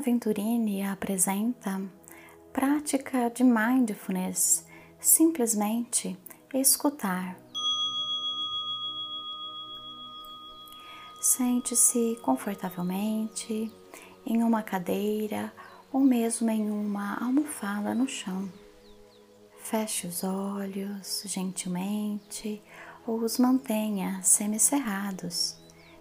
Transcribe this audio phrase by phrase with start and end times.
[0.00, 1.80] Venturini apresenta
[2.52, 4.66] prática de mindfulness,
[4.98, 6.18] simplesmente
[6.54, 7.36] escutar.
[11.20, 13.70] Sente-se confortavelmente
[14.24, 15.52] em uma cadeira
[15.92, 18.50] ou mesmo em uma almofada no chão.
[19.58, 22.62] Feche os olhos gentilmente
[23.06, 25.56] ou os mantenha semicerrados,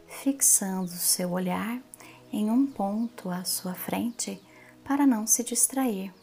[0.08, 1.89] fixando seu olhar
[2.32, 4.42] em um ponto à sua frente
[4.84, 6.14] para não se distrair.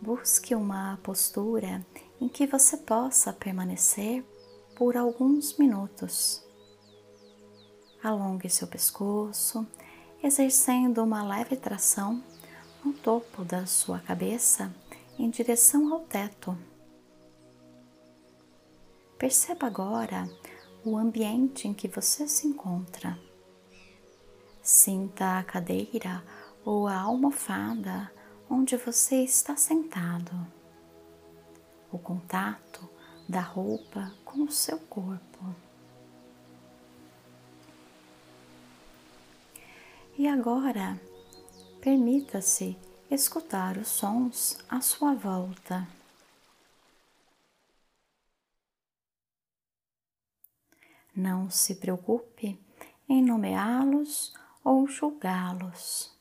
[0.00, 1.86] Busque uma postura
[2.20, 4.24] em que você possa permanecer
[4.74, 6.44] por alguns minutos.
[8.02, 9.66] Alongue seu pescoço,
[10.22, 12.22] exercendo uma leve tração
[12.84, 14.74] no topo da sua cabeça
[15.18, 16.56] em direção ao teto.
[19.18, 20.28] Perceba agora
[20.84, 23.16] o ambiente em que você se encontra.
[24.62, 26.22] Sinta a cadeira
[26.64, 28.12] ou a almofada
[28.48, 30.30] onde você está sentado.
[31.90, 32.88] O contato
[33.28, 35.52] da roupa com o seu corpo.
[40.16, 41.00] E agora,
[41.80, 42.78] permita-se
[43.10, 45.88] escutar os sons à sua volta.
[51.16, 52.56] Não se preocupe
[53.08, 54.32] em nomeá-los
[54.64, 56.12] ou julgá-los.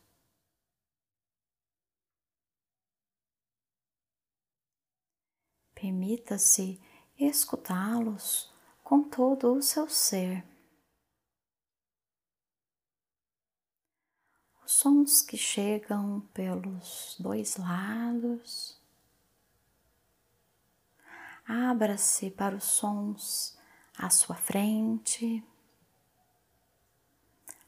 [5.74, 6.80] Permita-se
[7.18, 8.54] escutá-los
[8.84, 10.46] com todo o seu ser.
[14.64, 18.80] Os sons que chegam pelos dois lados.
[21.48, 23.58] Abra-se para os sons
[23.98, 25.44] à sua frente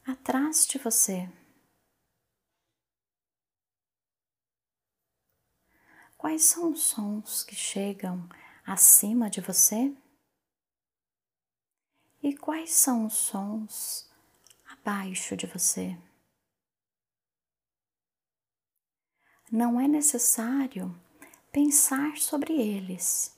[0.05, 1.29] atrás de você.
[6.17, 8.29] Quais são os sons que chegam
[8.65, 9.93] acima de você?
[12.21, 14.09] E quais são os sons
[14.65, 15.97] abaixo de você?
[19.51, 20.97] Não é necessário
[21.51, 23.37] pensar sobre eles.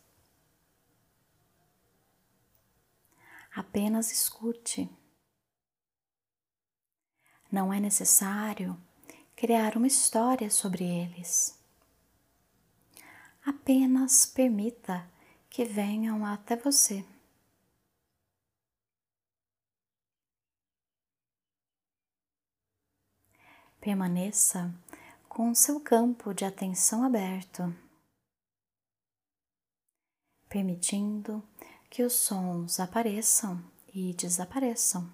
[3.53, 4.89] Apenas escute.
[7.55, 8.77] Não é necessário
[9.33, 11.57] criar uma história sobre eles.
[13.45, 15.09] Apenas permita
[15.49, 17.05] que venham até você.
[23.79, 24.75] Permaneça
[25.29, 27.73] com seu campo de atenção aberto,
[30.49, 31.41] permitindo
[31.89, 33.63] que os sons apareçam
[33.93, 35.09] e desapareçam.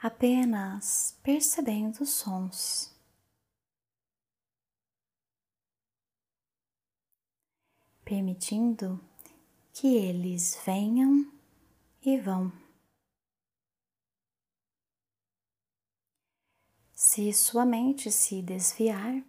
[0.00, 2.94] Apenas percebendo os sons.
[8.04, 9.04] Permitindo
[9.72, 11.30] que eles venham
[12.00, 12.50] e vão.
[16.94, 19.22] Se sua mente se desviar,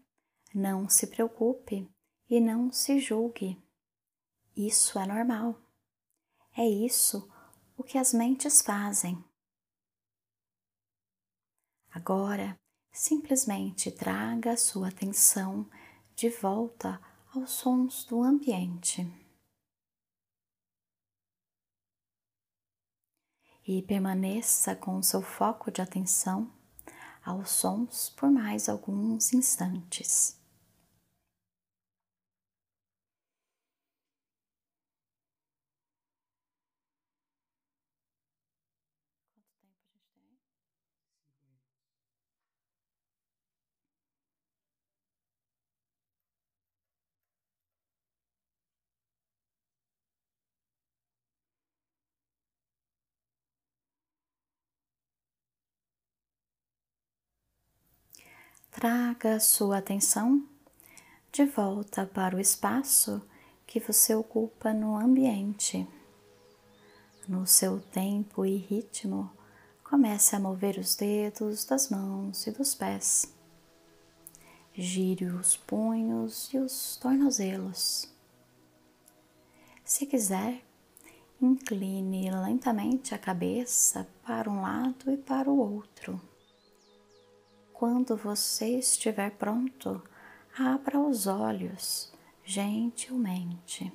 [0.53, 1.89] não se preocupe
[2.29, 3.61] e não se julgue.
[4.55, 5.59] Isso é normal.
[6.55, 7.29] É isso
[7.77, 9.23] o que as mentes fazem.
[11.91, 12.57] Agora,
[12.91, 15.69] simplesmente traga a sua atenção
[16.15, 17.01] de volta
[17.33, 19.07] aos sons do ambiente.
[23.67, 26.51] E permaneça com seu foco de atenção
[27.23, 30.38] aos sons por mais alguns instantes.
[58.71, 60.47] Traga sua atenção
[61.31, 63.21] de volta para o espaço
[63.65, 65.87] que você ocupa no ambiente.
[67.27, 69.29] No seu tempo e ritmo,
[69.83, 73.33] comece a mover os dedos das mãos e dos pés.
[74.73, 78.07] Gire os punhos e os tornozelos.
[79.83, 80.63] Se quiser,
[81.41, 86.21] incline lentamente a cabeça para um lado e para o outro.
[87.79, 90.03] Quando você estiver pronto,
[90.53, 92.11] abra os olhos
[92.43, 93.89] gentilmente.